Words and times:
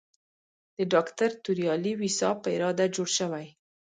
د 0.77 0.79
ډاکټر 0.93 1.29
توریالي 1.43 1.93
ویسا 2.01 2.29
په 2.41 2.47
اراده 2.55 2.85
جوړ 2.95 3.07
شوی. 3.17 3.47